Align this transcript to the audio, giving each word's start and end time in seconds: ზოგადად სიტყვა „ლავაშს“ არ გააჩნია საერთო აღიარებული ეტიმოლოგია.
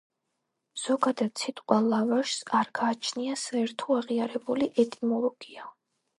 ზოგადად 0.83 1.41
სიტყვა 1.43 1.77
„ლავაშს“ 1.91 2.41
არ 2.61 2.73
გააჩნია 2.81 3.37
საერთო 3.43 4.01
აღიარებული 4.01 4.73
ეტიმოლოგია. 4.87 5.71